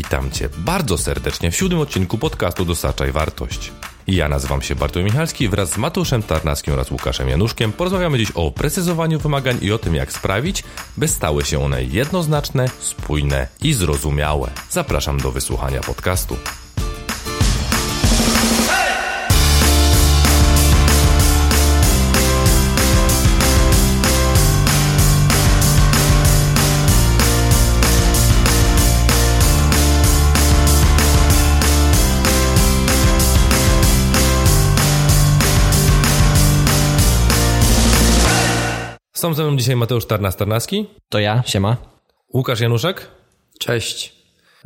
[0.00, 3.72] Witam Cię bardzo serdecznie w siódmym odcinku podcastu Dostarczaj Wartość.
[4.06, 8.50] Ja nazywam się Bartłomiej Michalski wraz z Mateuszem Tarnackim oraz Łukaszem Januszkiem porozmawiamy dziś o
[8.50, 10.64] precyzowaniu wymagań i o tym, jak sprawić,
[10.96, 14.50] by stały się one jednoznaczne, spójne i zrozumiałe.
[14.70, 16.36] Zapraszam do wysłuchania podcastu.
[39.20, 40.84] Są ze mną dzisiaj Mateusz Tarnas-Tarnaski.
[41.08, 41.76] To ja, siema.
[42.34, 43.08] Łukasz Januszek.
[43.58, 44.12] Cześć.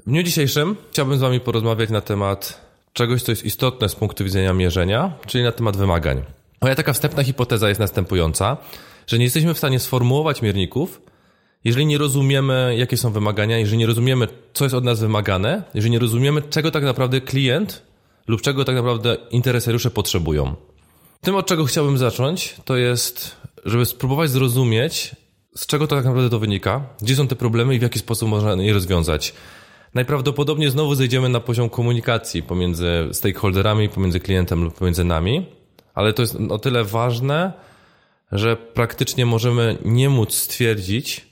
[0.07, 2.61] W dniu dzisiejszym chciałbym z Wami porozmawiać na temat
[2.93, 6.23] czegoś, co jest istotne z punktu widzenia mierzenia, czyli na temat wymagań.
[6.63, 8.57] Moja taka wstępna hipoteza jest następująca,
[9.07, 11.03] że nie jesteśmy w stanie sformułować mierników,
[11.65, 15.93] jeżeli nie rozumiemy, jakie są wymagania, jeżeli nie rozumiemy, co jest od nas wymagane, jeżeli
[15.93, 17.83] nie rozumiemy, czego tak naprawdę klient
[18.27, 20.55] lub czego tak naprawdę interesariusze potrzebują.
[21.21, 25.17] Tym, od czego chciałbym zacząć, to jest żeby spróbować zrozumieć,
[25.57, 28.29] z czego to tak naprawdę to wynika, gdzie są te problemy i w jaki sposób
[28.29, 29.35] można je rozwiązać.
[29.95, 35.47] Najprawdopodobniej znowu zejdziemy na poziom komunikacji pomiędzy stakeholderami, pomiędzy klientem lub pomiędzy nami,
[35.95, 37.53] ale to jest o tyle ważne,
[38.33, 41.27] że praktycznie możemy nie móc stwierdzić,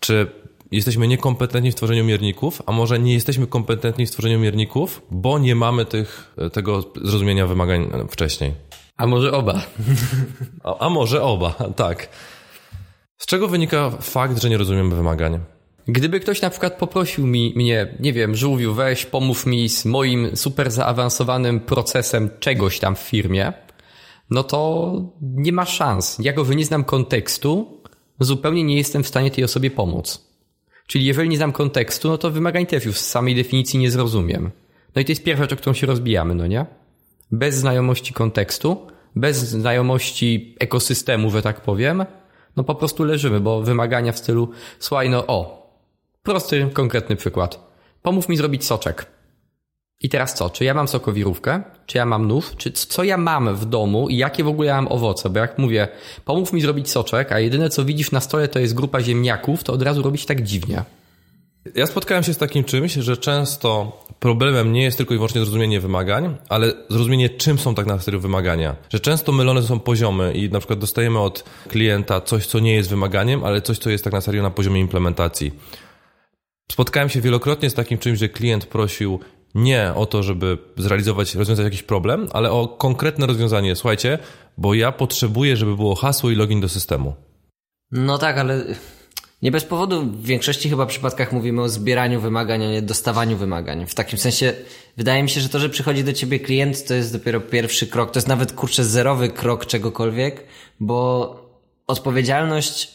[0.00, 0.26] czy
[0.70, 5.54] jesteśmy niekompetentni w tworzeniu mierników, a może nie jesteśmy kompetentni w tworzeniu mierników, bo nie
[5.54, 8.52] mamy tych, tego zrozumienia wymagań wcześniej.
[8.96, 9.62] A może oba?
[10.64, 12.08] A, a może oba, tak.
[13.18, 15.40] Z czego wynika fakt, że nie rozumiemy wymagań?
[15.88, 20.36] Gdyby ktoś na przykład poprosił mi, mnie, nie wiem, żółwiu, weź, pomów mi z moim
[20.36, 23.52] super zaawansowanym procesem czegoś tam w firmie,
[24.30, 26.18] no to nie ma szans.
[26.20, 27.80] Ja go nie znam kontekstu,
[28.20, 30.26] zupełnie nie jestem w stanie tej osobie pomóc.
[30.86, 34.50] Czyli jeżeli nie znam kontekstu, no to wymagań też już z samej definicji nie zrozumiem.
[34.94, 36.66] No i to jest pierwsza rzecz, o którą się rozbijamy, no nie?
[37.30, 42.04] Bez znajomości kontekstu, bez znajomości ekosystemu, że tak powiem,
[42.56, 45.66] no po prostu leżymy, bo wymagania w stylu, słuchaj, no o,
[46.22, 47.66] prosty, konkretny przykład.
[48.02, 49.06] Pomów mi zrobić soczek.
[50.00, 50.50] I teraz co?
[50.50, 51.62] Czy ja mam sokowirówkę?
[51.86, 52.52] Czy ja mam nóż?
[52.56, 55.30] Czy co ja mam w domu i jakie w ogóle ja mam owoce?
[55.30, 55.88] Bo jak mówię,
[56.24, 59.72] pomów mi zrobić soczek, a jedyne co widzisz na stole to jest grupa ziemniaków, to
[59.72, 60.82] od razu robić tak dziwnie.
[61.74, 65.80] Ja spotkałem się z takim czymś, że często problemem nie jest tylko i wyłącznie zrozumienie
[65.80, 68.76] wymagań, ale zrozumienie, czym są tak na serio wymagania.
[68.90, 72.90] Że często mylone są poziomy i na przykład dostajemy od klienta coś, co nie jest
[72.90, 75.52] wymaganiem, ale coś, co jest tak na serio na poziomie implementacji.
[76.72, 79.20] Spotkałem się wielokrotnie z takim czymś, że klient prosił
[79.54, 83.76] nie o to, żeby zrealizować, rozwiązać jakiś problem, ale o konkretne rozwiązanie.
[83.76, 84.18] Słuchajcie,
[84.58, 87.14] bo ja potrzebuję, żeby było hasło i login do systemu.
[87.92, 88.64] No tak, ale
[89.46, 93.86] nie bez powodu w większości chyba przypadkach mówimy o zbieraniu wymagań, a nie dostawaniu wymagań.
[93.86, 94.54] W takim sensie
[94.96, 98.10] wydaje mi się, że to, że przychodzi do ciebie klient, to jest dopiero pierwszy krok.
[98.10, 100.44] To jest nawet kurczę zerowy krok czegokolwiek,
[100.80, 100.96] bo
[101.86, 102.94] odpowiedzialność,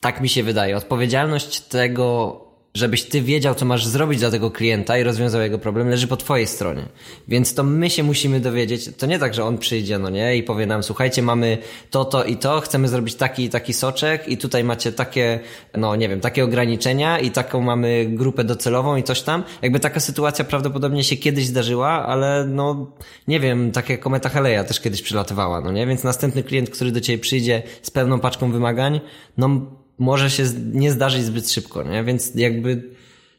[0.00, 2.40] tak mi się wydaje, odpowiedzialność tego,
[2.74, 6.16] żebyś ty wiedział, co masz zrobić dla tego klienta i rozwiązał jego problem, leży po
[6.16, 6.88] twojej stronie.
[7.28, 8.90] Więc to my się musimy dowiedzieć.
[8.98, 11.58] To nie tak, że on przyjdzie, no nie, i powie nam, słuchajcie, mamy
[11.90, 15.40] to, to i to, chcemy zrobić taki i taki soczek i tutaj macie takie,
[15.76, 19.44] no nie wiem, takie ograniczenia i taką mamy grupę docelową i coś tam.
[19.62, 22.92] Jakby taka sytuacja prawdopodobnie się kiedyś zdarzyła, ale no,
[23.28, 25.86] nie wiem, tak jak kometa Haleja też kiedyś przylatywała, no nie?
[25.86, 29.00] Więc następny klient, który do ciebie przyjdzie z pewną paczką wymagań,
[29.36, 32.04] no może się nie zdarzyć zbyt szybko, nie?
[32.04, 32.82] Więc jakby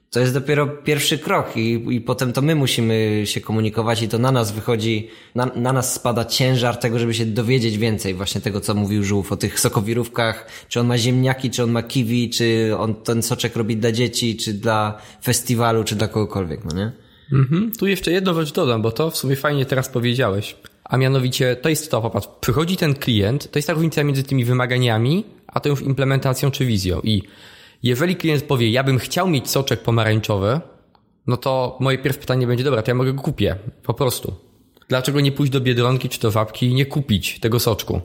[0.09, 4.17] to jest dopiero pierwszy krok i, i potem to my musimy się komunikować i to
[4.17, 8.61] na nas wychodzi, na, na nas spada ciężar tego, żeby się dowiedzieć więcej właśnie tego,
[8.61, 12.73] co mówił Żółw o tych sokowirówkach, czy on ma ziemniaki, czy on ma kiwi, czy
[12.77, 16.91] on ten soczek robi dla dzieci, czy dla festiwalu, czy dla kogokolwiek, no nie?
[17.31, 17.71] Mhm.
[17.79, 20.55] Tu jeszcze jedną rzecz dodam, bo to w sumie fajnie teraz powiedziałeś.
[20.83, 24.45] A mianowicie to jest to, popatrz, przychodzi ten klient, to jest ta różnica między tymi
[24.45, 27.01] wymaganiami, a to już implementacją czy wizją.
[27.03, 27.23] I
[27.83, 30.59] jeżeli klient powie, ja bym chciał mieć soczek pomarańczowy,
[31.27, 34.33] no to moje pierwsze pytanie będzie, dobra, to ja mogę go kupię, po prostu.
[34.87, 38.01] Dlaczego nie pójść do Biedronki czy do Wapki i nie kupić tego soczku?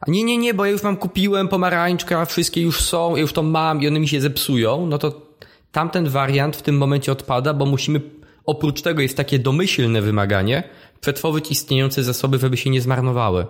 [0.00, 3.32] A nie, nie, nie, bo ja już mam kupiłem pomarańczka, wszystkie już są, ja już
[3.32, 5.26] to mam i one mi się zepsują, no to
[5.72, 8.00] tamten wariant w tym momencie odpada, bo musimy,
[8.44, 10.62] oprócz tego jest takie domyślne wymaganie,
[11.00, 13.46] przetworzyć istniejące zasoby, żeby się nie zmarnowały.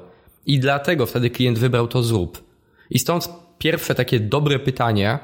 [0.47, 2.44] I dlatego wtedy klient wybrał to zrób.
[2.91, 3.29] I stąd
[3.59, 5.19] pierwsze takie dobre pytanie,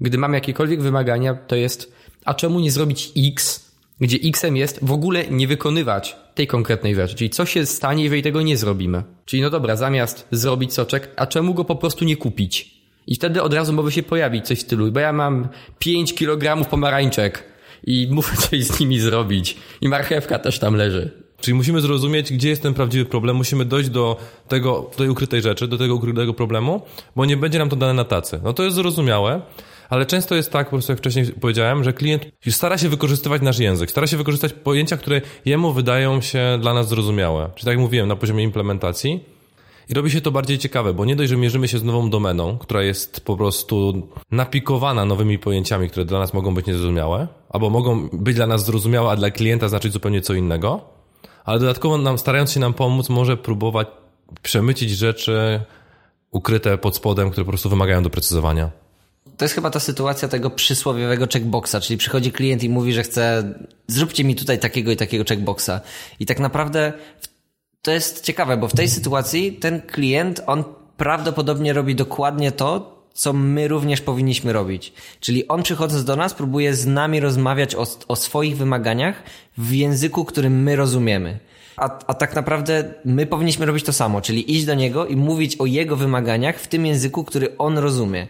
[0.00, 1.92] gdy mam jakiekolwiek wymagania, to jest,
[2.24, 7.14] a czemu nie zrobić X, gdzie Xem jest w ogóle nie wykonywać tej konkretnej rzeczy.
[7.14, 9.02] Czyli co się stanie, jeżeli tego nie zrobimy.
[9.24, 12.74] Czyli no dobra, zamiast zrobić soczek, a czemu go po prostu nie kupić?
[13.06, 15.48] I wtedy od razu może się pojawić coś w stylu, bo ja mam
[15.78, 17.44] 5 kg pomarańczek
[17.86, 19.56] i muszę coś z nimi zrobić.
[19.80, 21.10] I marchewka też tam leży.
[21.40, 24.16] Czyli musimy zrozumieć, gdzie jest ten prawdziwy problem, musimy dojść do
[24.48, 26.82] tego, tej ukrytej rzeczy, do tego ukrytego problemu,
[27.16, 28.40] bo nie będzie nam to dane na tacy.
[28.44, 29.42] No to jest zrozumiałe,
[29.88, 33.58] ale często jest tak, po prostu jak wcześniej powiedziałem, że klient stara się wykorzystywać nasz
[33.58, 37.50] język, stara się wykorzystać pojęcia, które jemu wydają się dla nas zrozumiałe.
[37.54, 39.33] Czyli tak jak mówiłem, na poziomie implementacji.
[39.88, 42.58] I robi się to bardziej ciekawe, bo nie dość, że mierzymy się z nową domeną,
[42.58, 48.08] która jest po prostu napikowana nowymi pojęciami, które dla nas mogą być niezrozumiałe, albo mogą
[48.12, 50.80] być dla nas zrozumiałe, a dla klienta znaczyć zupełnie co innego,
[51.44, 53.88] ale dodatkowo nam, starając się nam pomóc, może próbować
[54.42, 55.60] przemycić rzeczy
[56.30, 58.70] ukryte pod spodem, które po prostu wymagają doprecyzowania.
[59.36, 63.54] To jest chyba ta sytuacja tego przysłowiowego checkboxa, czyli przychodzi klient i mówi, że chce,
[63.86, 65.80] zróbcie mi tutaj takiego i takiego checkboxa.
[66.20, 66.92] I tak naprawdę
[67.84, 70.64] to jest ciekawe, bo w tej sytuacji ten klient, on
[70.96, 74.92] prawdopodobnie robi dokładnie to, co my również powinniśmy robić.
[75.20, 79.22] Czyli on przychodząc do nas próbuje z nami rozmawiać o, o swoich wymaganiach
[79.58, 81.38] w języku, którym my rozumiemy.
[81.76, 85.56] A, a tak naprawdę my powinniśmy robić to samo, czyli iść do niego i mówić
[85.56, 88.26] o jego wymaganiach w tym języku, który on rozumie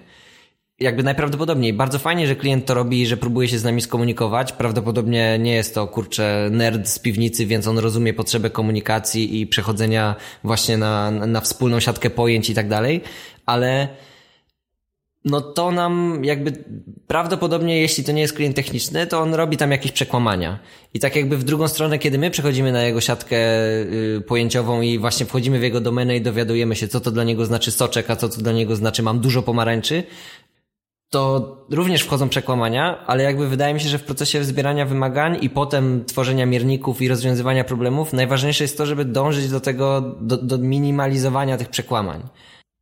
[0.80, 4.52] jakby najprawdopodobniej bardzo fajnie, że klient to robi, że próbuje się z nami skomunikować.
[4.52, 10.16] Prawdopodobnie nie jest to kurczę nerd z piwnicy, więc on rozumie potrzebę komunikacji i przechodzenia
[10.44, 13.00] właśnie na, na wspólną siatkę pojęć i tak dalej,
[13.46, 13.88] ale
[15.24, 16.52] no to nam jakby
[17.06, 20.58] prawdopodobnie, jeśli to nie jest klient techniczny, to on robi tam jakieś przekłamania.
[20.94, 24.98] I tak jakby w drugą stronę, kiedy my przechodzimy na jego siatkę y, pojęciową i
[24.98, 28.16] właśnie wchodzimy w jego domenę i dowiadujemy się, co to dla niego znaczy soczek, a
[28.16, 30.02] co to dla niego znaczy mam dużo pomarańczy,
[31.10, 35.50] to również wchodzą przekłamania, ale jakby wydaje mi się, że w procesie zbierania wymagań i
[35.50, 40.58] potem tworzenia mierników i rozwiązywania problemów najważniejsze jest to, żeby dążyć do tego, do, do
[40.58, 42.22] minimalizowania tych przekłamań.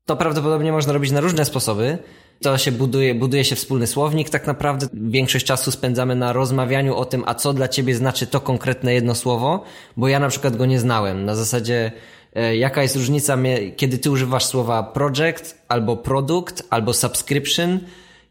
[0.06, 1.98] To prawdopodobnie można robić na różne sposoby.
[2.42, 4.30] To się buduje, buduje się wspólny słownik.
[4.30, 8.40] Tak naprawdę większość czasu spędzamy na rozmawianiu o tym, a co dla ciebie znaczy to
[8.40, 9.64] konkretne jedno słowo,
[9.96, 11.24] bo ja na przykład go nie znałem.
[11.24, 11.92] Na zasadzie,
[12.34, 13.38] e, jaka jest różnica,
[13.76, 17.80] kiedy ty używasz słowa project, albo produkt, albo subscription,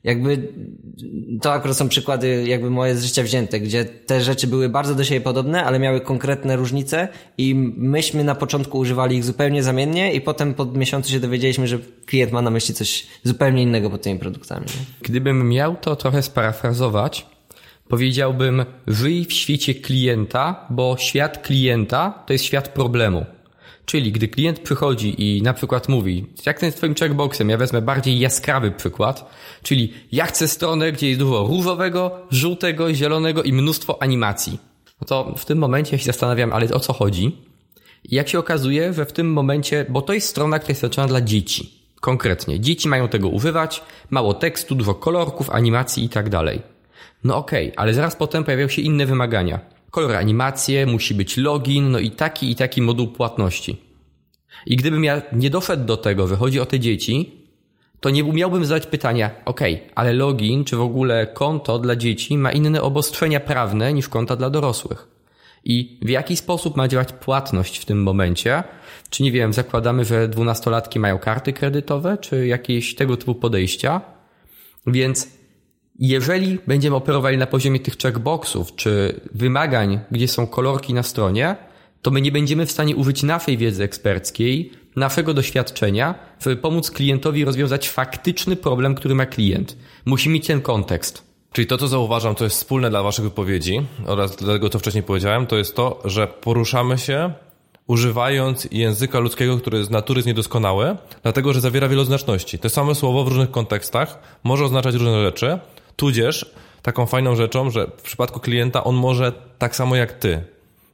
[0.04, 0.54] jakby
[1.42, 5.04] to akurat są przykłady jakby moje z życia wzięte, gdzie te rzeczy były bardzo do
[5.04, 7.08] siebie podobne, ale miały konkretne różnice
[7.38, 11.80] i myśmy na początku używali ich zupełnie zamiennie i potem po miesiącu się dowiedzieliśmy, że
[12.06, 14.66] klient ma na myśli coś zupełnie innego pod tymi produktami.
[15.02, 17.26] Gdybym miał to trochę sparafrazować,
[17.88, 23.26] powiedziałbym żyj w świecie klienta, bo świat klienta to jest świat problemu.
[23.86, 27.82] Czyli gdy klient przychodzi i na przykład mówi, jak ten z twoim checkboxem, ja wezmę
[27.82, 29.32] bardziej jaskrawy przykład,
[29.64, 34.60] czyli ja chcę stronę, gdzie jest dużo różowego, żółtego, zielonego i mnóstwo animacji.
[35.02, 37.38] No to w tym momencie się zastanawiam, ale o co chodzi?
[38.04, 41.08] I jak się okazuje, że w tym momencie, bo to jest strona, która jest stworzona
[41.08, 41.82] dla dzieci.
[42.00, 42.60] Konkretnie.
[42.60, 46.62] Dzieci mają tego używać, mało tekstu, dużo kolorków, animacji i tak dalej.
[47.24, 49.60] No okej, okay, ale zaraz potem pojawiają się inne wymagania
[49.92, 53.78] kolor animacje, musi być login, no i taki i taki moduł płatności.
[54.66, 57.42] I gdybym ja nie doszedł do tego, że chodzi o te dzieci,
[58.00, 59.62] to nie umiałbym zadać pytania, ok,
[59.96, 64.50] ale login czy w ogóle konto dla dzieci ma inne obostrzenia prawne niż konta dla
[64.50, 65.08] dorosłych.
[65.64, 68.64] I w jaki sposób ma działać płatność w tym momencie?
[69.10, 74.02] Czy nie wiem, zakładamy, że dwunastolatki mają karty kredytowe, czy jakieś tego typu podejścia?
[74.88, 75.41] Więc
[76.02, 81.56] jeżeli będziemy operowali na poziomie tych checkboxów czy wymagań, gdzie są kolorki na stronie,
[82.02, 87.46] to my nie będziemy w stanie użyć naszej wiedzy eksperckiej, naszego doświadczenia, żeby pomóc klientowi
[87.46, 89.78] rozwiązać faktyczny problem, który ma klient.
[90.06, 91.32] Musi mieć ten kontekst.
[91.52, 95.48] Czyli to, co zauważam, to jest wspólne dla Waszych wypowiedzi oraz dlatego, co wcześniej powiedziałem,
[95.48, 97.34] to jest to, że poruszamy się
[97.88, 102.60] używając języka ludzkiego, który z natury jest niedoskonały, dlatego, że zawiera wieloznaczności.
[102.60, 105.60] To samo słowo w różnych kontekstach może oznaczać różne rzeczy,
[105.96, 110.44] Tudzież taką fajną rzeczą, że w przypadku klienta on może tak samo jak ty,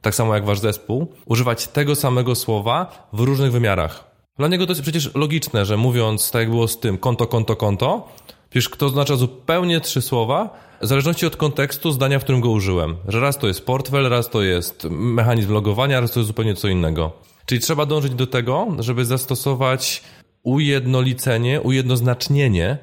[0.02, 4.04] tak samo jak wasz zespół, używać tego samego słowa w różnych wymiarach.
[4.38, 7.56] Dla niego to jest przecież logiczne, że mówiąc tak jak było z tym konto, konto,
[7.56, 8.08] konto,
[8.50, 10.50] przecież to oznacza zupełnie trzy słowa,
[10.82, 12.96] w zależności od kontekstu zdania, w którym go użyłem.
[13.08, 16.68] Że raz to jest portfel, raz to jest mechanizm logowania, raz to jest zupełnie co
[16.68, 17.12] innego.
[17.46, 20.02] Czyli trzeba dążyć do tego, żeby zastosować
[20.42, 22.78] ujednolicenie, ujednoznacznienie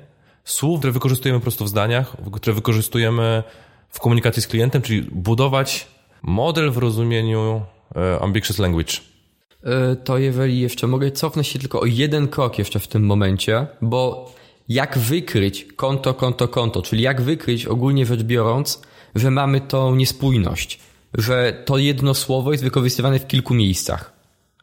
[0.45, 3.43] słów, które wykorzystujemy po prostu w zdaniach, które wykorzystujemy
[3.89, 5.87] w komunikacji z klientem, czyli budować
[6.21, 7.61] model w rozumieniu
[7.95, 8.93] e, ambiguous language.
[9.63, 13.67] E, to jeżeli jeszcze mogę cofnąć się tylko o jeden krok jeszcze w tym momencie,
[13.81, 14.31] bo
[14.69, 18.81] jak wykryć konto, konto, konto, czyli jak wykryć ogólnie rzecz biorąc,
[19.15, 20.79] że mamy tą niespójność,
[21.13, 24.13] że to jedno słowo jest wykorzystywane w kilku miejscach.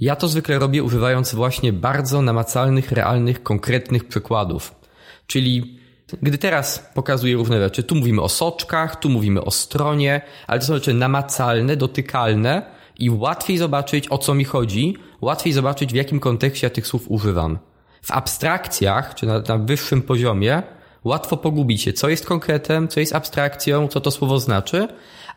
[0.01, 4.82] Ja to zwykle robię używając właśnie bardzo namacalnych, realnych, konkretnych przykładów.
[5.27, 5.83] Czyli
[6.23, 10.67] Gdy teraz pokazuję różne rzeczy, tu mówimy o soczkach, tu mówimy o stronie, ale to
[10.67, 12.63] są rzeczy namacalne, dotykalne
[12.99, 17.05] i łatwiej zobaczyć o co mi chodzi, łatwiej zobaczyć w jakim kontekście ja tych słów
[17.09, 17.59] używam.
[18.03, 20.63] W abstrakcjach, czy na, na wyższym poziomie,
[21.05, 24.89] łatwo pogubić się, co jest konkretem, co jest abstrakcją, co to słowo znaczy,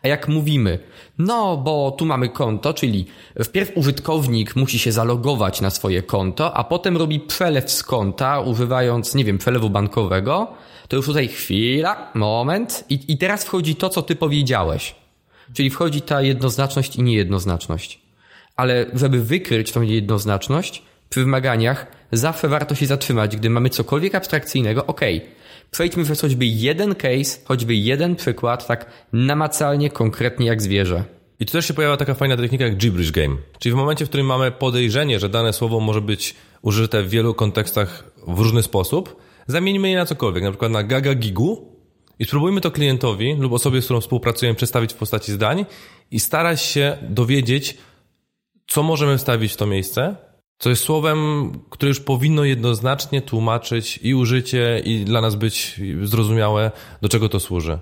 [0.02, 0.78] a jak mówimy,
[1.18, 3.06] no bo tu mamy konto, czyli
[3.44, 9.14] wpierw użytkownik musi się zalogować na swoje konto, a potem robi przelew z konta, używając,
[9.14, 10.48] nie wiem, przelewu bankowego,
[10.88, 14.94] to już tutaj chwila, moment i, i teraz wchodzi to, co ty powiedziałeś.
[15.52, 18.00] Czyli wchodzi ta jednoznaczność i niejednoznaczność.
[18.56, 24.86] Ale żeby wykryć tą niejednoznaczność, przy wymaganiach zawsze warto się zatrzymać, gdy mamy cokolwiek abstrakcyjnego,
[24.86, 25.20] okay,
[25.70, 31.04] Przejdźmy przez choćby jeden case, choćby jeden przykład, tak namacalnie, konkretnie jak zwierzę.
[31.40, 33.36] I tu też się pojawia taka fajna technika jak gibberish game.
[33.58, 37.34] Czyli w momencie, w którym mamy podejrzenie, że dane słowo może być użyte w wielu
[37.34, 41.76] kontekstach w różny sposób, zamieńmy je na cokolwiek, na przykład na gaga gigu
[42.18, 45.66] i spróbujmy to klientowi lub osobie, z którą współpracujemy, przedstawić w postaci zdań
[46.10, 47.78] i starać się dowiedzieć,
[48.66, 50.16] co możemy wstawić w to miejsce,
[50.58, 56.70] co jest słowem, które już powinno jednoznacznie tłumaczyć i użycie, i dla nas być zrozumiałe,
[57.02, 57.78] do czego to służy.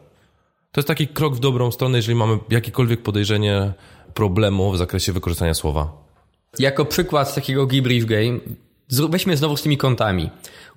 [0.72, 3.72] To jest taki krok w dobrą stronę, jeżeli mamy jakiekolwiek podejrzenie
[4.14, 5.92] problemu w zakresie wykorzystania słowa.
[6.58, 8.38] Jako przykład takiego gibberish game,
[9.08, 10.30] weźmy znowu z tymi kontami.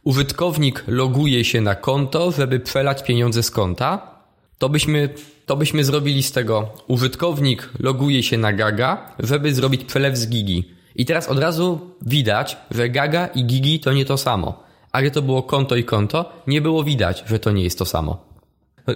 [0.04, 4.18] Użytkownik loguje się na konto, żeby przelać pieniądze z konta.
[4.58, 5.10] To byśmy,
[5.46, 6.70] to byśmy zrobili z tego.
[6.88, 10.77] Użytkownik loguje się na Gaga, żeby zrobić przelew z Gigi.
[10.98, 14.64] I teraz od razu widać, że Gaga i Gigi to nie to samo.
[14.92, 18.28] Ale to było konto i konto, nie było widać, że to nie jest to samo.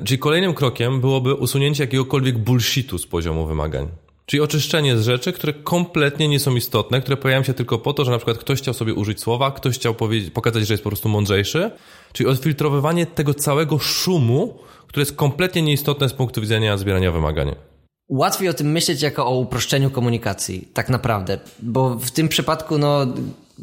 [0.05, 3.88] Czyli kolejnym krokiem byłoby usunięcie jakiegokolwiek bullshitu z poziomu wymagań.
[4.25, 8.05] Czyli oczyszczenie z rzeczy, które kompletnie nie są istotne, które pojawiają się tylko po to,
[8.05, 9.96] że na przykład ktoś chciał sobie użyć słowa, ktoś chciał
[10.34, 11.72] pokazać, że jest po prostu mądrzejszy.
[12.13, 17.55] Czyli odfiltrowywanie tego całego szumu, który jest kompletnie nieistotne z punktu widzenia zbierania wymagań.
[18.12, 23.06] Łatwiej o tym myśleć jako o uproszczeniu komunikacji, tak naprawdę, bo w tym przypadku no,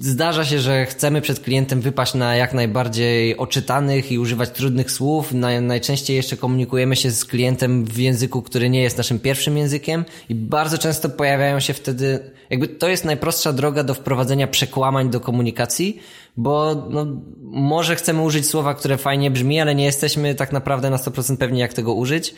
[0.01, 5.33] zdarza się, że chcemy przed klientem wypaść na jak najbardziej oczytanych i używać trudnych słów.
[5.61, 10.35] najczęściej jeszcze komunikujemy się z klientem w języku, który nie jest naszym pierwszym językiem i
[10.35, 16.01] bardzo często pojawiają się wtedy, jakby to jest najprostsza droga do wprowadzenia przekłamań do komunikacji,
[16.37, 17.07] bo no,
[17.43, 21.61] może chcemy użyć słowa, które fajnie brzmi, ale nie jesteśmy tak naprawdę na 100% pewni,
[21.61, 22.35] jak tego użyć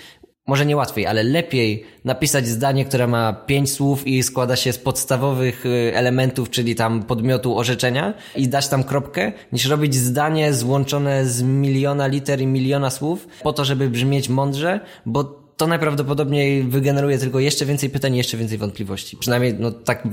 [0.50, 4.78] może nie łatwiej, ale lepiej napisać zdanie, które ma pięć słów i składa się z
[4.78, 11.26] podstawowych y, elementów, czyli tam podmiotu orzeczenia i dać tam kropkę, niż robić zdanie złączone
[11.26, 15.24] z miliona liter i miliona słów po to, żeby brzmieć mądrze, bo
[15.56, 19.16] to najprawdopodobniej wygeneruje tylko jeszcze więcej pytań, jeszcze więcej wątpliwości.
[19.16, 20.08] Przynajmniej no, tak,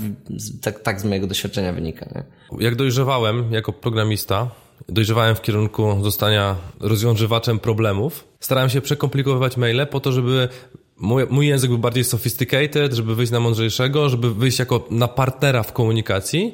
[0.62, 2.06] tak, tak z mojego doświadczenia wynika.
[2.16, 2.24] Nie?
[2.66, 4.52] Jak dojrzewałem jako programista,
[4.90, 8.28] dojrzewałem w kierunku zostania rozwiązywaczem problemów.
[8.40, 10.50] Starałem się przekomplikowywać maile po to, żeby
[10.98, 15.64] mój, mój język był bardziej sophisticated, żeby wyjść na mądrzejszego, żeby wyjść jako na partnera
[15.64, 16.54] w komunikacji,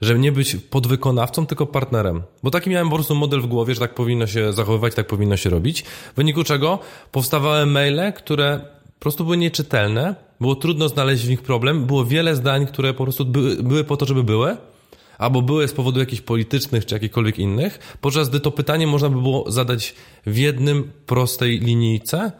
[0.00, 2.22] żeby nie być podwykonawcą, tylko partnerem.
[2.42, 5.36] Bo taki miałem po prostu model w głowie, że tak powinno się zachowywać, tak powinno
[5.36, 5.82] się robić.
[5.82, 6.78] W wyniku czego
[7.12, 8.60] powstawały maile, które
[8.94, 13.04] po prostu były nieczytelne, było trudno znaleźć w nich problem, było wiele zdań, które po
[13.04, 14.56] prostu były, były po to, żeby były,
[15.18, 19.22] albo były z powodu jakichś politycznych czy jakichkolwiek innych, podczas gdy to pytanie można by
[19.22, 19.94] było zadać
[20.26, 22.32] w jednym prostej linijce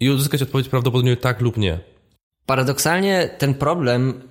[0.00, 1.78] i uzyskać odpowiedź prawdopodobnie tak lub nie.
[2.46, 4.22] Paradoksalnie ten problem,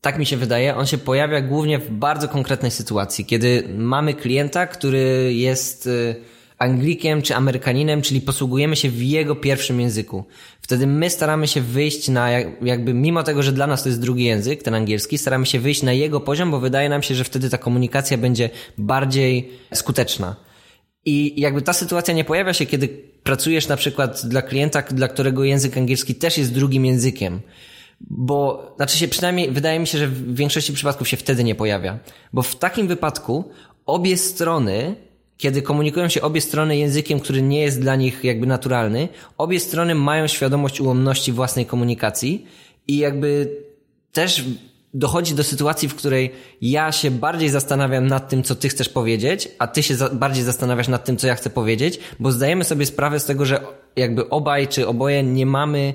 [0.00, 4.66] tak mi się wydaje, on się pojawia głównie w bardzo konkretnej sytuacji, kiedy mamy klienta,
[4.66, 6.16] który jest y,
[6.62, 10.24] Anglikiem czy Amerykaninem, czyli posługujemy się w jego pierwszym języku.
[10.60, 12.30] Wtedy my staramy się wyjść na,
[12.62, 15.82] jakby mimo tego, że dla nas to jest drugi język, ten angielski, staramy się wyjść
[15.82, 20.36] na jego poziom, bo wydaje nam się, że wtedy ta komunikacja będzie bardziej skuteczna.
[21.04, 22.88] I jakby ta sytuacja nie pojawia się, kiedy
[23.22, 27.40] pracujesz na przykład dla klienta, dla którego język angielski też jest drugim językiem.
[28.00, 31.98] Bo, znaczy się przynajmniej, wydaje mi się, że w większości przypadków się wtedy nie pojawia.
[32.32, 33.50] Bo w takim wypadku
[33.86, 34.96] obie strony
[35.42, 39.08] kiedy komunikują się obie strony językiem, który nie jest dla nich jakby naturalny,
[39.38, 42.46] obie strony mają świadomość ułomności własnej komunikacji
[42.88, 43.56] i jakby
[44.12, 44.44] też
[44.94, 46.30] dochodzi do sytuacji, w której
[46.60, 50.44] ja się bardziej zastanawiam nad tym, co ty chcesz powiedzieć, a ty się za bardziej
[50.44, 53.60] zastanawiasz nad tym, co ja chcę powiedzieć, bo zdajemy sobie sprawę z tego, że
[53.96, 55.94] jakby obaj czy oboje nie mamy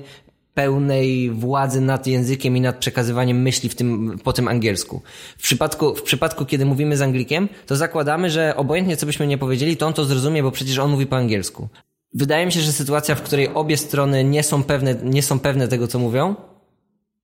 [0.54, 5.02] pełnej władzy nad językiem i nad przekazywaniem myśli w tym, po tym angielsku.
[5.38, 9.38] W przypadku, w przypadku, kiedy mówimy z Anglikiem, to zakładamy, że obojętnie co byśmy nie
[9.38, 11.68] powiedzieli, to on to zrozumie, bo przecież on mówi po angielsku.
[12.14, 15.68] Wydaje mi się, że sytuacja, w której obie strony nie są pewne, nie są pewne
[15.68, 16.34] tego, co mówią,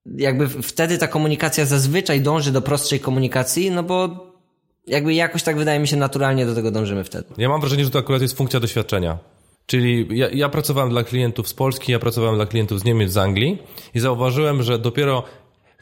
[0.07, 4.27] jakby wtedy ta komunikacja zazwyczaj dąży do prostszej komunikacji, no bo
[4.87, 7.25] jakby jakoś tak wydaje mi się naturalnie do tego dążymy wtedy.
[7.39, 9.19] Ja mam wrażenie, że to akurat jest funkcja doświadczenia.
[9.67, 13.17] Czyli ja, ja pracowałem dla klientów z Polski, ja pracowałem dla klientów z Niemiec, z
[13.17, 13.59] Anglii
[13.95, 15.23] i zauważyłem, że dopiero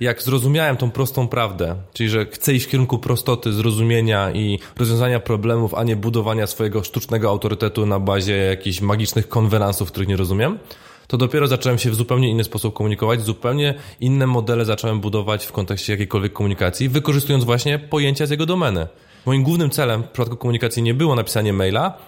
[0.00, 5.20] jak zrozumiałem tą prostą prawdę, czyli że chcę iść w kierunku prostoty, zrozumienia i rozwiązania
[5.20, 10.58] problemów, a nie budowania swojego sztucznego autorytetu na bazie jakichś magicznych konwenansów, których nie rozumiem,
[11.06, 15.52] to dopiero zacząłem się w zupełnie inny sposób komunikować, zupełnie inne modele zacząłem budować w
[15.52, 18.86] kontekście jakiejkolwiek komunikacji, wykorzystując właśnie pojęcia z jego domeny.
[19.26, 21.98] Moim głównym celem w przypadku komunikacji nie było napisanie maila,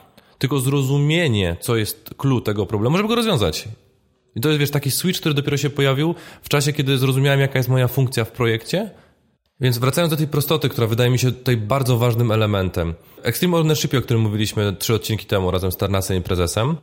[0.44, 3.68] tylko zrozumienie, co jest clue tego problemu, żeby go rozwiązać.
[4.36, 7.58] I to jest, wiesz, taki switch, który dopiero się pojawił w czasie, kiedy zrozumiałem, jaka
[7.58, 8.90] jest moja funkcja w projekcie.
[9.60, 12.94] Więc wracając do tej prostoty, która wydaje mi się tutaj bardzo ważnym elementem.
[13.22, 16.76] Extreme Ownershipie, o którym mówiliśmy trzy odcinki temu razem z Tarnasem i prezesem,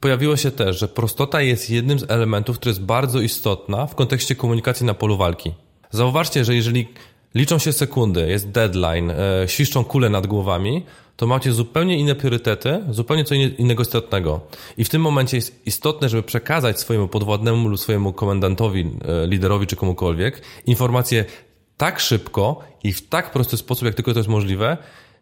[0.00, 4.34] pojawiło się też, że prostota jest jednym z elementów, który jest bardzo istotna w kontekście
[4.34, 5.52] komunikacji na polu walki.
[5.90, 6.88] Zauważcie, że jeżeli
[7.34, 9.14] liczą się sekundy, jest deadline, e,
[9.46, 10.82] świszczą kule nad głowami,
[11.16, 14.40] to macie zupełnie inne priorytety, zupełnie co innego istotnego.
[14.76, 19.66] I w tym momencie jest istotne, żeby przekazać swojemu podwładnemu lub swojemu komendantowi, e, liderowi
[19.66, 21.24] czy komukolwiek informację
[21.76, 24.76] tak szybko i w tak prosty sposób, jak tylko to jest możliwe,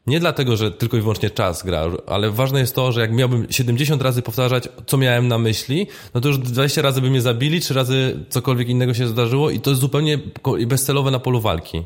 [0.06, 3.46] nie dlatego, że tylko i wyłącznie czas gra, ale ważne jest to, że jak miałbym
[3.50, 7.60] 70 razy powtarzać, co miałem na myśli, no to już 20 razy by mnie zabili,
[7.60, 10.18] 3 razy cokolwiek innego się zdarzyło i to jest zupełnie
[10.66, 11.82] bezcelowe na polu walki.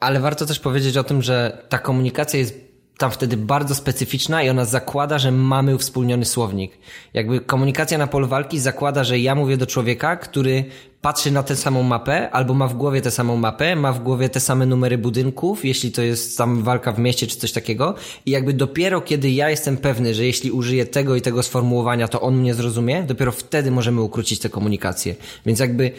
[0.00, 4.48] Ale warto też powiedzieć o tym, że ta komunikacja jest tam wtedy bardzo specyficzna i
[4.48, 6.78] ona zakłada, że mamy wspólniony słownik.
[7.14, 10.64] Jakby komunikacja na polu walki zakłada, że ja mówię do człowieka, który
[11.00, 14.28] patrzy na tę samą mapę, albo ma w głowie tę samą mapę, ma w głowie
[14.28, 17.94] te same numery budynków, jeśli to jest tam walka w mieście czy coś takiego.
[18.26, 22.20] I jakby dopiero kiedy ja jestem pewny, że jeśli użyję tego i tego sformułowania, to
[22.20, 25.14] on mnie zrozumie, dopiero wtedy możemy ukrócić tę komunikację.
[25.46, 25.92] Więc jakby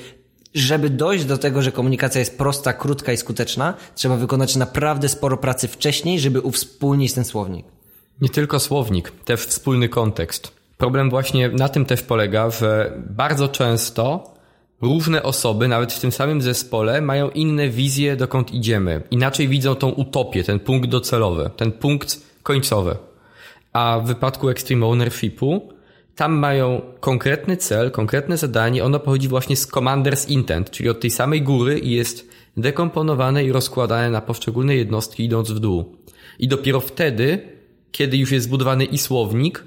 [0.53, 5.37] żeby dojść do tego, że komunikacja jest prosta, krótka i skuteczna, trzeba wykonać naprawdę sporo
[5.37, 7.65] pracy wcześniej, żeby uwspólnić ten słownik.
[8.21, 10.51] Nie tylko słownik, też wspólny kontekst.
[10.77, 14.33] Problem właśnie na tym też polega, że bardzo często
[14.81, 19.01] różne osoby, nawet w tym samym zespole, mają inne wizje, dokąd idziemy.
[19.11, 22.95] Inaczej widzą tą utopię, ten punkt docelowy, ten punkt końcowy.
[23.73, 25.69] A w wypadku Extreme Ownershipu
[26.15, 31.11] tam mają konkretny cel, konkretne zadanie, ono pochodzi właśnie z Commander's Intent, czyli od tej
[31.11, 35.95] samej góry i jest dekomponowane i rozkładane na poszczególne jednostki idąc w dół.
[36.39, 37.39] I dopiero wtedy,
[37.91, 39.63] kiedy już jest zbudowany i słownik,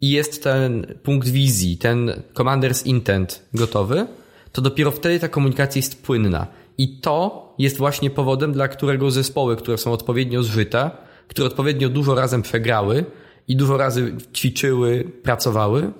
[0.00, 4.06] i jest ten punkt wizji, ten Commander's Intent gotowy,
[4.52, 6.46] to dopiero wtedy ta komunikacja jest płynna.
[6.78, 10.90] I to jest właśnie powodem, dla którego zespoły, które są odpowiednio zżyte,
[11.28, 13.04] które odpowiednio dużo razem przegrały,
[13.48, 15.92] i dużo razy ćwiczyły, pracowały,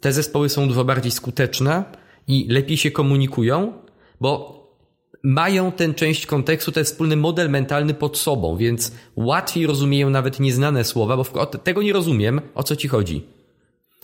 [0.00, 1.84] te zespoły są dużo bardziej skuteczne
[2.28, 3.72] i lepiej się komunikują,
[4.20, 4.58] bo
[5.22, 10.84] mają tę część kontekstu, ten wspólny model mentalny pod sobą, więc łatwiej rozumieją nawet nieznane
[10.84, 13.22] słowa, bo tego nie rozumiem, o co ci chodzi.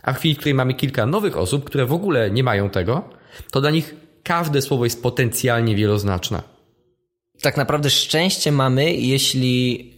[0.02, 3.08] A w chwili, w której mamy kilka nowych osób, które w ogóle nie mają tego,
[3.50, 6.42] to dla nich każde słowo jest potencjalnie wieloznaczne.
[7.42, 9.90] Tak naprawdę szczęście mamy, jeśli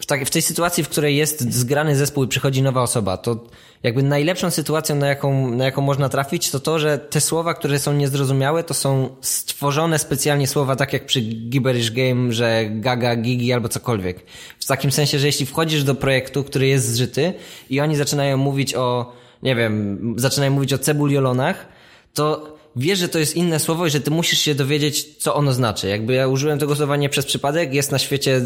[0.00, 3.44] w, tak, w tej sytuacji, w której jest zgrany zespół i przychodzi nowa osoba, to
[3.82, 7.78] jakby najlepszą sytuacją, na jaką, na jaką można trafić, to to, że te słowa, które
[7.78, 13.52] są niezrozumiałe, to są stworzone specjalnie słowa, tak jak przy Gibberish Game, że gaga, gigi
[13.52, 14.24] albo cokolwiek.
[14.60, 17.32] W takim sensie, że jeśli wchodzisz do projektu, który jest zżyty
[17.70, 21.68] i oni zaczynają mówić o, nie wiem, zaczynają mówić o cebuliolonach,
[22.14, 25.52] to wiesz, że to jest inne słowo i że ty musisz się dowiedzieć, co ono
[25.52, 25.88] znaczy.
[25.88, 28.40] Jakby ja użyłem tego słowa nie przez przypadek, jest na świecie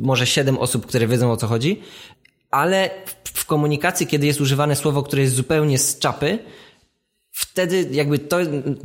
[0.00, 1.80] może siedem osób, które wiedzą o co chodzi,
[2.50, 2.90] ale
[3.24, 6.38] w komunikacji, kiedy jest używane słowo, które jest zupełnie z czapy,
[7.32, 8.36] wtedy jakby to,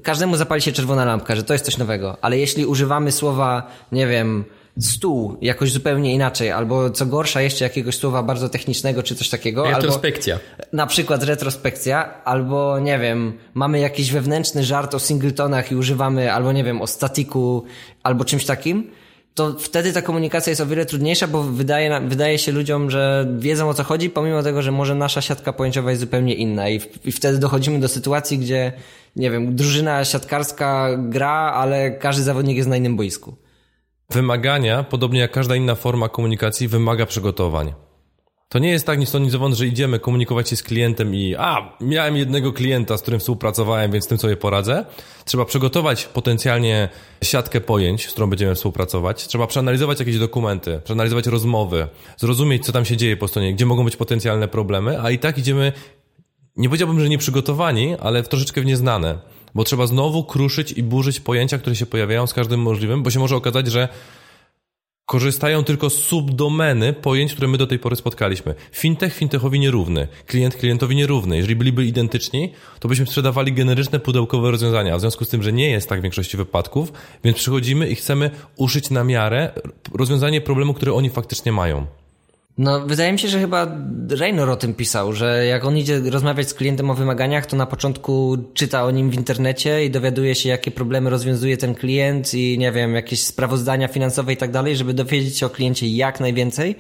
[0.03, 2.17] każdemu zapali się czerwona lampka, że to jest coś nowego.
[2.21, 4.45] Ale jeśli używamy słowa, nie wiem,
[4.79, 9.63] stół jakoś zupełnie inaczej, albo co gorsza jeszcze jakiegoś słowa bardzo technicznego, czy coś takiego.
[9.63, 10.33] Retrospekcja.
[10.33, 16.33] Albo, na przykład retrospekcja, albo nie wiem, mamy jakiś wewnętrzny żart o singletonach i używamy,
[16.33, 17.63] albo nie wiem, o statiku,
[18.03, 18.91] albo czymś takim,
[19.35, 23.69] to wtedy ta komunikacja jest o wiele trudniejsza, bo wydaje, wydaje się ludziom, że wiedzą
[23.69, 27.05] o co chodzi, pomimo tego, że może nasza siatka pojęciowa jest zupełnie inna i, w,
[27.05, 28.71] i wtedy dochodzimy do sytuacji, gdzie,
[29.15, 33.35] nie wiem, drużyna siatkarska gra, ale każdy zawodnik jest na innym boisku.
[34.09, 37.73] Wymagania, podobnie jak każda inna forma komunikacji, wymaga przygotowań.
[38.49, 39.19] To nie jest tak nic to
[39.53, 44.07] że idziemy komunikować się z klientem i a, miałem jednego klienta, z którym współpracowałem, więc
[44.07, 44.85] tym sobie poradzę.
[45.25, 46.89] Trzeba przygotować potencjalnie
[47.23, 49.27] siatkę pojęć, z którą będziemy współpracować.
[49.27, 51.87] Trzeba przeanalizować jakieś dokumenty, przeanalizować rozmowy,
[52.17, 55.37] zrozumieć, co tam się dzieje po stronie, gdzie mogą być potencjalne problemy, a i tak
[55.37, 55.71] idziemy,
[56.57, 59.19] nie powiedziałbym, że nieprzygotowani, ale w troszeczkę w nieznane
[59.55, 63.19] bo trzeba znowu kruszyć i burzyć pojęcia, które się pojawiają z każdym możliwym, bo się
[63.19, 63.89] może okazać, że
[65.05, 68.55] korzystają tylko subdomeny pojęć, które my do tej pory spotkaliśmy.
[68.71, 71.37] Fintech fintechowi nierówny, klient klientowi nierówny.
[71.37, 74.97] Jeżeli byliby identyczni, to byśmy sprzedawali generyczne pudełkowe rozwiązania.
[74.97, 78.31] W związku z tym, że nie jest tak w większości wypadków, więc przychodzimy i chcemy
[78.55, 79.51] uszyć na miarę
[79.93, 81.85] rozwiązanie problemu, który oni faktycznie mają.
[82.57, 83.77] No, wydaje mi się, że chyba
[84.19, 87.65] Raynor o tym pisał, że jak on idzie rozmawiać z klientem o wymaganiach, to na
[87.65, 92.57] początku czyta o nim w internecie i dowiaduje się, jakie problemy rozwiązuje ten klient i
[92.57, 96.75] nie wiem, jakieś sprawozdania finansowe i tak dalej, żeby dowiedzieć się o kliencie jak najwięcej,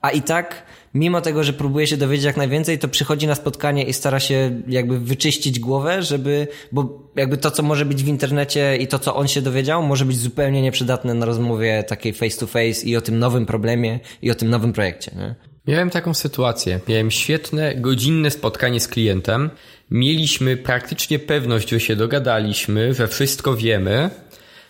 [0.00, 0.62] a i tak
[0.94, 4.62] mimo tego, że próbuje się dowiedzieć jak najwięcej, to przychodzi na spotkanie i stara się
[4.68, 9.16] jakby wyczyścić głowę, żeby, bo jakby to, co może być w internecie i to, co
[9.16, 13.00] on się dowiedział, może być zupełnie nieprzydatne na rozmowie takiej face to face i o
[13.00, 15.12] tym nowym problemie i o tym nowym projekcie.
[15.16, 15.34] Nie?
[15.68, 16.80] Miałem taką sytuację.
[16.88, 19.50] Miałem świetne, godzinne spotkanie z klientem.
[19.90, 24.10] Mieliśmy praktycznie pewność, że się dogadaliśmy, że wszystko wiemy.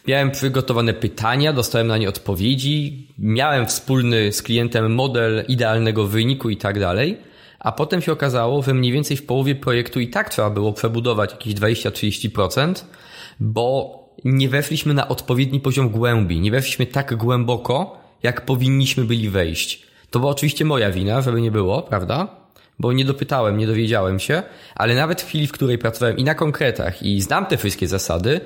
[0.07, 6.57] Miałem przygotowane pytania, dostałem na nie odpowiedzi, miałem wspólny z klientem model idealnego wyniku i
[6.57, 7.19] tak dalej.
[7.59, 11.31] A potem się okazało, że mniej więcej w połowie projektu i tak trzeba było przebudować
[11.33, 12.85] jakieś 20-30%,
[13.41, 19.83] bo nie weszliśmy na odpowiedni poziom głębi, nie weszliśmy tak głęboko, jak powinniśmy byli wejść.
[20.11, 22.38] To była oczywiście moja wina, żeby nie było, prawda?
[22.79, 24.43] Bo nie dopytałem, nie dowiedziałem się,
[24.75, 28.41] ale nawet w chwili, w której pracowałem i na konkretach i znam te wszystkie zasady,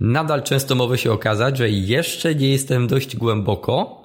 [0.00, 4.02] nadal często może się okazać, że jeszcze nie jestem dość głęboko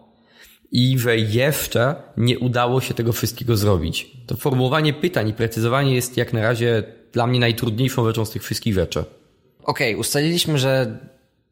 [0.72, 4.12] i że jeszcze nie udało się tego wszystkiego zrobić.
[4.28, 8.44] To formułowanie pytań i precyzowanie jest jak na razie dla mnie najtrudniejszą rzeczą z tych
[8.44, 9.00] wszystkich rzeczy.
[9.64, 11.00] Okej, okay, ustaliliśmy, że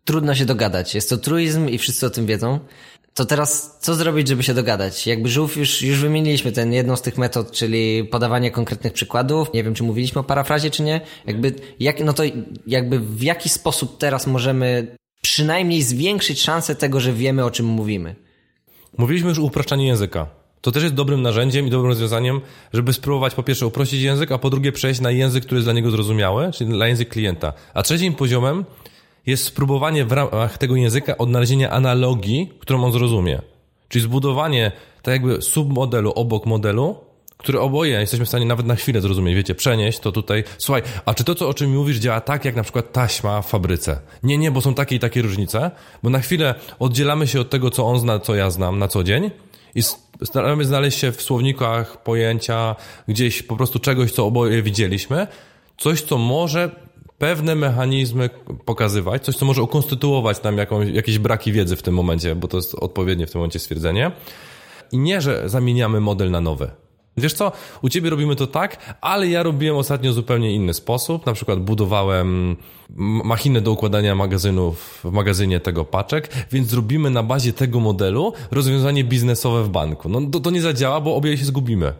[0.05, 0.95] trudno się dogadać.
[0.95, 2.59] Jest to truizm i wszyscy o tym wiedzą.
[3.13, 5.07] To teraz co zrobić, żeby się dogadać?
[5.07, 9.53] Jakby żółw już, już wymieniliśmy ten jedną z tych metod, czyli podawanie konkretnych przykładów.
[9.53, 11.01] Nie wiem, czy mówiliśmy o parafrazie, czy nie.
[11.25, 12.23] Jakby, jak, no to
[12.67, 18.15] jakby w jaki sposób teraz możemy przynajmniej zwiększyć szansę tego, że wiemy, o czym mówimy?
[18.97, 20.27] Mówiliśmy już o upraszczaniu języka.
[20.61, 22.41] To też jest dobrym narzędziem i dobrym rozwiązaniem,
[22.73, 25.73] żeby spróbować po pierwsze uprościć język, a po drugie przejść na język, który jest dla
[25.73, 27.53] niego zrozumiały, czyli na język klienta.
[27.73, 28.65] A trzecim poziomem
[29.25, 33.41] jest spróbowanie w ramach tego języka odnalezienia analogii, którą on zrozumie.
[33.89, 36.95] Czyli zbudowanie tak jakby submodelu obok modelu,
[37.37, 40.43] który oboje jesteśmy w stanie nawet na chwilę zrozumieć, wiecie, przenieść to tutaj.
[40.57, 43.47] Słuchaj, a czy to, co o czym mówisz, działa tak, jak na przykład taśma w
[43.47, 43.99] fabryce?
[44.23, 45.71] Nie, nie, bo są takie i takie różnice,
[46.03, 49.03] bo na chwilę oddzielamy się od tego, co on zna, co ja znam na co
[49.03, 49.31] dzień
[49.75, 49.81] i
[50.23, 52.75] staramy znaleźć się w słownikach pojęcia,
[53.07, 55.27] gdzieś po prostu czegoś, co oboje widzieliśmy,
[55.77, 56.71] coś, co może
[57.21, 58.29] pewne mechanizmy
[58.65, 62.57] pokazywać, coś, co może ukonstytuować nam jakąś, jakieś braki wiedzy w tym momencie, bo to
[62.57, 64.11] jest odpowiednie w tym momencie stwierdzenie.
[64.91, 66.71] I nie, że zamieniamy model na nowy.
[67.17, 71.25] Wiesz co, u ciebie robimy to tak, ale ja robiłem ostatnio zupełnie inny sposób.
[71.25, 72.57] Na przykład budowałem
[73.23, 79.03] machinę do układania magazynów w magazynie tego paczek, więc zrobimy na bazie tego modelu rozwiązanie
[79.03, 80.09] biznesowe w banku.
[80.09, 81.93] No to, to nie zadziała, bo obie się zgubimy.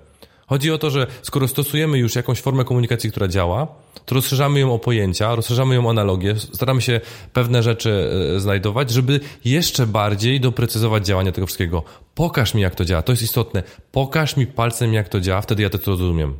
[0.51, 3.67] Chodzi o to, że skoro stosujemy już jakąś formę komunikacji, która działa,
[4.05, 7.01] to rozszerzamy ją o pojęcia, rozszerzamy ją o analogię, staramy się
[7.33, 11.83] pewne rzeczy e, znajdować, żeby jeszcze bardziej doprecyzować działanie tego wszystkiego.
[12.15, 13.01] Pokaż mi, jak to działa.
[13.01, 13.63] To jest istotne.
[13.91, 16.33] Pokaż mi palcem, jak to działa, wtedy ja to zrozumiem.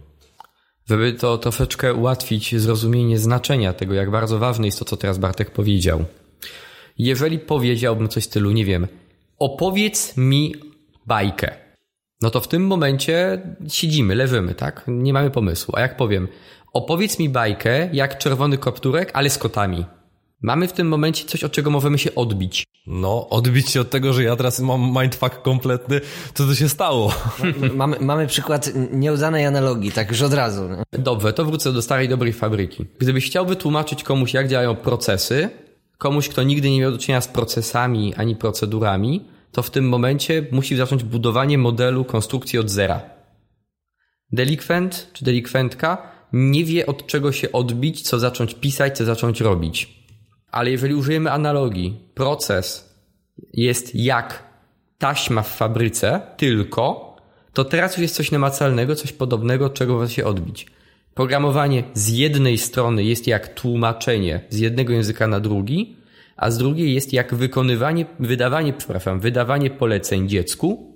[0.89, 5.52] Żeby to troszeczkę ułatwić zrozumienie znaczenia tego, jak bardzo ważne jest to, co teraz Bartek
[5.52, 6.06] powiedział.
[6.97, 8.88] Jeżeli powiedziałbym coś w stylu, nie wiem,
[9.39, 10.56] opowiedz mi
[11.06, 11.61] bajkę
[12.22, 14.84] no to w tym momencie siedzimy, leżymy, tak?
[14.88, 15.74] Nie mamy pomysłu.
[15.78, 16.28] A jak powiem,
[16.74, 19.86] opowiedz mi bajkę jak czerwony kopturek, ale z kotami.
[20.42, 22.64] Mamy w tym momencie coś, od czego możemy się odbić.
[22.88, 26.02] No, odbić się od tego, że ja teraz mam mindfuck kompletny.
[26.34, 27.14] Co to się stało?
[27.76, 30.70] mamy, mamy przykład nieudanej analogii, tak już od razu.
[30.70, 31.00] Nie?
[31.00, 32.86] Dobrze, to wrócę do starej, dobrej fabryki.
[33.00, 35.50] Gdybyś chciał wytłumaczyć komuś, jak działają procesy,
[35.98, 40.46] komuś, kto nigdy nie miał do czynienia z procesami ani procedurami, to w tym momencie
[40.52, 43.02] musi zacząć budowanie modelu konstrukcji od zera.
[44.32, 50.06] Delikwent czy delikwentka nie wie od czego się odbić, co zacząć pisać, co zacząć robić.
[50.52, 52.96] Ale jeżeli użyjemy analogii, proces
[53.54, 54.44] jest jak
[54.98, 57.16] taśma w fabryce, tylko,
[57.54, 60.68] to teraz już jest coś namacalnego, coś podobnego, od czego się odbić.
[61.14, 65.96] Programowanie z jednej strony jest jak tłumaczenie z jednego języka na drugi,
[66.42, 70.96] a z drugiej jest jak wykonywanie, wydawanie, przepraszam, wydawanie poleceń dziecku,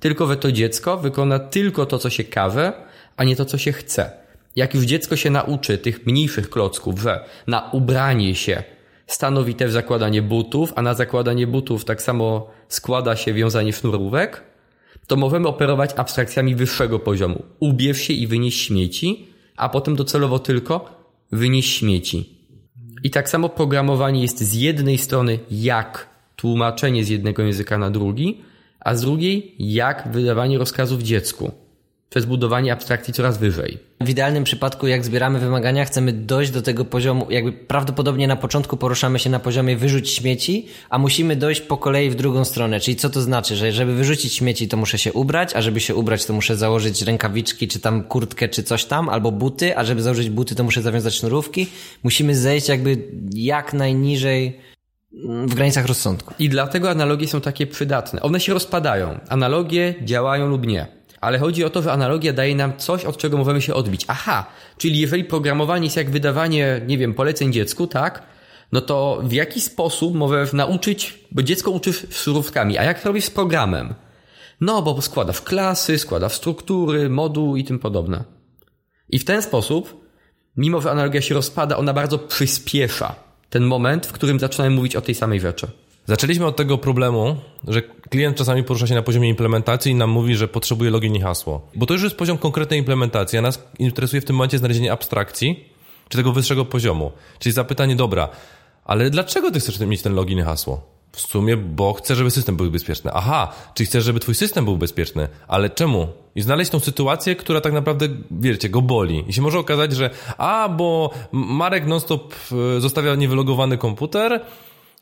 [0.00, 2.72] tylko że to dziecko wykona tylko to, co się każe,
[3.16, 4.10] a nie to, co się chce.
[4.56, 8.62] Jak już dziecko się nauczy tych mniejszych klocków, że na ubranie się
[9.06, 14.42] stanowi też zakładanie butów, a na zakładanie butów tak samo składa się wiązanie sznurówek,
[15.06, 17.42] to możemy operować abstrakcjami wyższego poziomu.
[17.60, 22.33] Ubierz się i wynieś śmieci, a potem docelowo tylko wynieś śmieci.
[23.04, 28.40] I tak samo programowanie jest z jednej strony jak tłumaczenie z jednego języka na drugi,
[28.80, 31.50] a z drugiej jak wydawanie rozkazów dziecku
[32.10, 33.78] przez budowanie abstrakcji coraz wyżej.
[34.00, 38.76] W idealnym przypadku, jak zbieramy wymagania, chcemy dojść do tego poziomu, jakby prawdopodobnie na początku
[38.76, 42.80] poruszamy się na poziomie wyrzuć śmieci, a musimy dojść po kolei w drugą stronę.
[42.80, 45.94] Czyli co to znaczy, że żeby wyrzucić śmieci, to muszę się ubrać, a żeby się
[45.94, 50.02] ubrać, to muszę założyć rękawiczki, czy tam kurtkę, czy coś tam, albo buty, a żeby
[50.02, 51.66] założyć buty, to muszę zawiązać sznurówki.
[52.02, 52.96] Musimy zejść jakby
[53.34, 54.60] jak najniżej
[55.24, 56.34] mm, w granicach rozsądku.
[56.38, 58.22] I dlatego analogie są takie przydatne.
[58.22, 59.18] One się rozpadają.
[59.28, 63.36] Analogie działają lub nie ale chodzi o to, że analogia daje nam coś, od czego
[63.36, 64.04] możemy się odbić.
[64.08, 64.46] Aha,
[64.78, 68.22] czyli jeżeli programowanie jest jak wydawanie, nie wiem, poleceń dziecku, tak?
[68.72, 73.30] No to w jaki sposób możesz nauczyć, bo dziecko uczysz surówkami, a jak robisz z
[73.30, 73.94] programem?
[74.60, 78.24] No, bo składa w klasy, składa w struktury, moduł i tym podobne.
[79.08, 80.06] I w ten sposób,
[80.56, 83.14] mimo że analogia się rozpada, ona bardzo przyspiesza
[83.50, 85.66] ten moment, w którym zaczynamy mówić o tej samej rzeczy.
[86.06, 87.36] Zaczęliśmy od tego problemu,
[87.68, 91.20] że klient czasami porusza się na poziomie implementacji i nam mówi, że potrzebuje login i
[91.20, 91.68] hasło.
[91.74, 95.64] Bo to już jest poziom konkretnej implementacji, a nas interesuje w tym momencie znalezienie abstrakcji,
[96.08, 97.12] czy tego wyższego poziomu.
[97.38, 98.28] Czyli zapytanie, dobra,
[98.84, 100.94] ale dlaczego ty chcesz mieć ten login i hasło?
[101.12, 103.10] W sumie, bo chcę, żeby system był bezpieczny.
[103.14, 106.08] Aha, czyli chcesz, żeby twój system był bezpieczny, ale czemu?
[106.34, 109.24] I znaleźć tą sytuację, która tak naprawdę, wiecie, go boli.
[109.28, 112.34] I się może okazać, że a, bo Marek non-stop
[112.76, 114.40] e, zostawia niewylogowany komputer,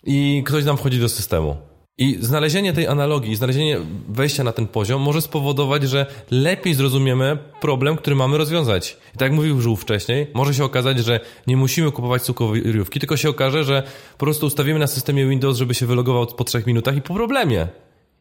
[0.05, 1.57] i ktoś nam wchodzi do systemu.
[1.99, 7.97] I znalezienie tej analogii, znalezienie wejścia na ten poziom może spowodować, że lepiej zrozumiemy problem,
[7.97, 8.97] który mamy rozwiązać.
[9.15, 13.17] I tak jak mówił Żół wcześniej, może się okazać, że nie musimy kupować cukrowirówki, tylko
[13.17, 13.83] się okaże, że
[14.19, 17.69] po prostu ustawimy na systemie Windows, żeby się wylogował po trzech minutach i po problemie.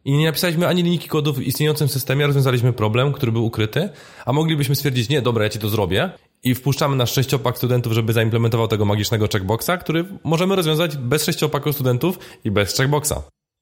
[0.06, 3.90] I nie napisaliśmy ani linijki kodów w istniejącym systemie, rozwiązaliśmy problem, który był ukryty,
[4.26, 6.10] a moglibyśmy stwierdzić, nie, dobra, ja ci to zrobię
[6.44, 11.74] i wpuszczamy nasz sześciopak studentów, żeby zaimplementował tego magicznego checkboxa, który możemy rozwiązać bez sześciopaku
[11.74, 13.14] studentów i bez checkboxa.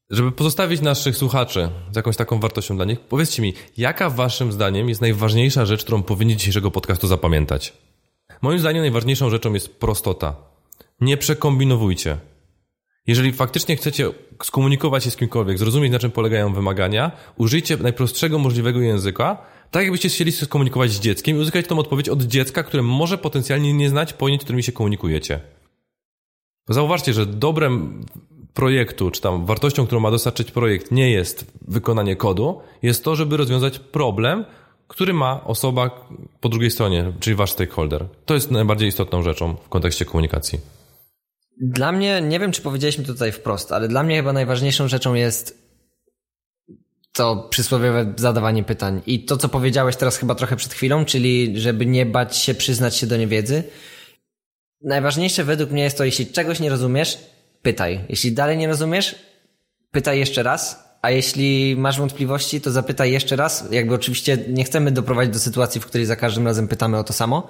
[0.09, 4.89] Żeby pozostawić naszych słuchaczy z jakąś taką wartością dla nich, powiedzcie mi, jaka waszym zdaniem
[4.89, 7.73] jest najważniejsza rzecz, którą powinni dzisiejszego podcastu zapamiętać?
[8.41, 10.35] Moim zdaniem najważniejszą rzeczą jest prostota.
[11.01, 12.17] Nie przekombinowujcie.
[13.09, 14.09] Jeżeli faktycznie chcecie
[14.43, 19.37] skomunikować się z kimkolwiek, zrozumieć na czym polegają wymagania, użyjcie najprostszego możliwego języka,
[19.71, 23.17] tak jakbyście chcieli się skomunikować z dzieckiem i uzyskać tą odpowiedź od dziecka, które może
[23.17, 25.39] potencjalnie nie znać pojęć, którymi się komunikujecie.
[26.67, 28.05] Zauważcie, że dobrem
[28.53, 33.37] projektu, czy tam wartością, którą ma dostarczyć projekt, nie jest wykonanie kodu, jest to, żeby
[33.37, 34.45] rozwiązać problem,
[34.87, 36.07] który ma osoba
[36.41, 38.05] po drugiej stronie, czyli wasz stakeholder.
[38.25, 40.78] To jest najbardziej istotną rzeczą w kontekście komunikacji.
[41.59, 45.69] Dla mnie, nie wiem czy powiedzieliśmy tutaj wprost, ale dla mnie chyba najważniejszą rzeczą jest
[47.11, 49.01] to przysłowiowe zadawanie pytań.
[49.05, 52.95] I to, co powiedziałeś teraz chyba trochę przed chwilą, czyli żeby nie bać się przyznać
[52.95, 53.63] się do niewiedzy.
[54.81, 57.17] Najważniejsze według mnie jest to, jeśli czegoś nie rozumiesz,
[57.61, 58.05] pytaj.
[58.09, 59.15] Jeśli dalej nie rozumiesz,
[59.91, 60.89] pytaj jeszcze raz.
[61.01, 63.71] A jeśli masz wątpliwości, to zapytaj jeszcze raz.
[63.71, 67.13] Jakby oczywiście nie chcemy doprowadzić do sytuacji, w której za każdym razem pytamy o to
[67.13, 67.47] samo.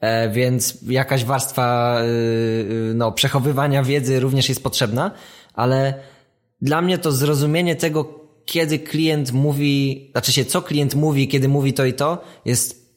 [0.00, 5.10] E, więc jakaś warstwa y, y, no, przechowywania wiedzy również jest potrzebna,
[5.54, 5.94] ale
[6.62, 11.72] dla mnie to zrozumienie tego, kiedy klient mówi, znaczy się, co klient mówi, kiedy mówi
[11.72, 12.88] to i to, jest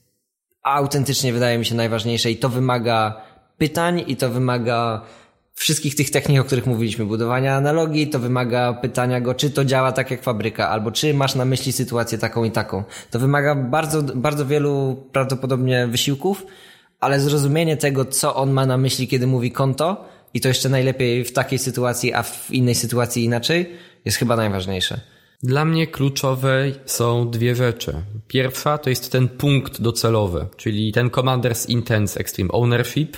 [0.63, 3.21] autentycznie, wydaje mi się, najważniejsze i to wymaga
[3.57, 5.01] pytań i to wymaga
[5.53, 9.91] wszystkich tych technik, o których mówiliśmy, budowania analogii, to wymaga pytania go, czy to działa
[9.91, 12.83] tak jak fabryka, albo czy masz na myśli sytuację taką i taką.
[13.11, 16.45] To wymaga bardzo, bardzo wielu prawdopodobnie wysiłków,
[17.01, 21.25] ale zrozumienie tego, co on ma na myśli, kiedy mówi konto, i to jeszcze najlepiej
[21.25, 23.69] w takiej sytuacji, a w innej sytuacji inaczej,
[24.05, 25.01] jest chyba najważniejsze.
[25.43, 27.93] Dla mnie kluczowe są dwie rzeczy.
[28.27, 33.17] Pierwsza to jest ten punkt docelowy, czyli ten Commander's Intense Extreme Ownership.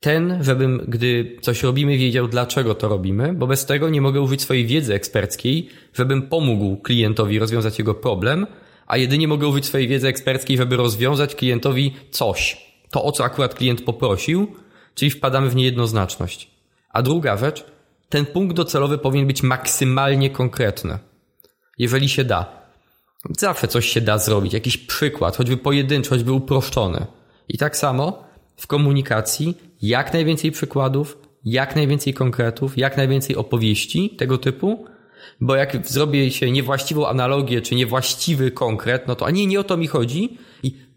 [0.00, 4.42] Ten, żebym, gdy coś robimy, wiedział dlaczego to robimy, bo bez tego nie mogę użyć
[4.42, 8.46] swojej wiedzy eksperckiej, żebym pomógł klientowi rozwiązać jego problem,
[8.86, 12.67] a jedynie mogę użyć swojej wiedzy eksperckiej, żeby rozwiązać klientowi coś.
[12.90, 14.56] To, o co akurat klient poprosił,
[14.94, 16.50] czyli wpadamy w niejednoznaczność.
[16.90, 17.64] A druga rzecz,
[18.08, 20.98] ten punkt docelowy powinien być maksymalnie konkretny
[21.78, 22.46] jeżeli się da.
[23.38, 27.06] Zawsze coś się da zrobić, jakiś przykład, choćby pojedynczy, choćby uproszczony.
[27.48, 28.24] I tak samo
[28.56, 34.86] w komunikacji jak najwięcej przykładów, jak najwięcej konkretów, jak najwięcej opowieści tego typu,
[35.40, 39.64] bo jak zrobię się niewłaściwą analogię, czy niewłaściwy konkret, no to a nie, nie o
[39.64, 40.38] to mi chodzi.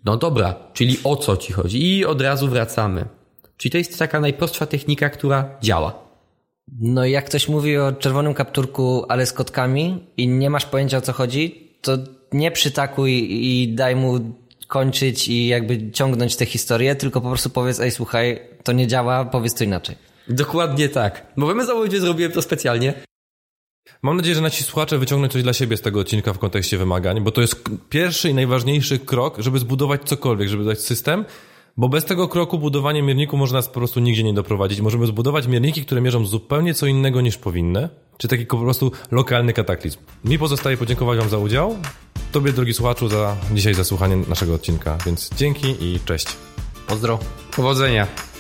[0.06, 1.98] No dobra, czyli o co ci chodzi?
[1.98, 3.06] I od razu wracamy.
[3.58, 5.94] Czyli to jest taka najprostsza technika, która działa.
[6.80, 11.02] No jak ktoś mówi o czerwonym kapturku, ale z kotkami i nie masz pojęcia o
[11.02, 11.98] co chodzi, to
[12.34, 14.20] nie przytakuj i daj mu
[14.68, 19.26] kończyć i jakby ciągnąć tę historię, tylko po prostu powiedz, ej słuchaj, to nie działa,
[19.26, 19.96] powiedz to inaczej.
[20.28, 21.26] Dokładnie tak.
[21.36, 22.94] Możemy założyć, że zrobiłem to specjalnie.
[24.02, 27.22] Mam nadzieję, że nasi słuchacze wyciągną coś dla siebie z tego odcinka w kontekście wymagań,
[27.22, 31.26] bo to jest pierwszy i najważniejszy krok, żeby zbudować cokolwiek, żeby dać system,
[31.78, 34.82] bo bez tego kroku budowanie mierniku może nas po prostu nigdzie nie doprowadzić.
[34.82, 39.54] Możemy zbudować mierniki, które mierzą zupełnie co innego niż powinny, czy taki po prostu lokalny
[39.54, 39.98] kataklizm.
[40.26, 41.78] Mi pozostaje podziękować Wam za udział,
[42.32, 46.28] Tobie, drogi słuchaczu, za dzisiaj za słuchanie naszego odcinka, więc dzięki i cześć.
[46.88, 47.20] Pozdro.
[47.56, 48.31] Powodzenia.